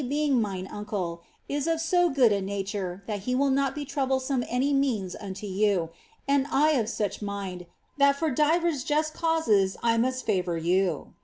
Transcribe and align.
being 0.09 0.41
mine 0.41 0.67
ancle, 0.71 1.21
is 1.47 1.67
of 1.67 1.79
so 1.79 2.09
good 2.09 2.31
a 2.31 2.41
nature 2.41 3.03
that 3.05 3.19
he 3.19 3.35
will 3.35 3.51
not 3.51 3.75
be 3.75 3.85
troublesome 3.85 4.43
any 4.49 4.73
means 4.73 5.15
unto 5.21 5.45
yon, 5.45 5.89
and 6.27 6.47
I 6.49 6.71
of 6.71 6.89
such 6.89 7.21
mind, 7.21 7.67
that 7.99 8.15
for 8.15 8.31
divers 8.31 8.83
just 8.83 9.13
causes 9.13 9.77
1 9.81 10.01
must 10.01 10.25
favour 10.25 10.57
you. 10.57 11.13